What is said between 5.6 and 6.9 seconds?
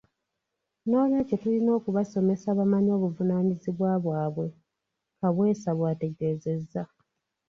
bw'ategeezezza.